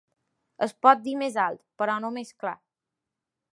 [0.65, 2.57] Es pot dir més alt, però no més clar.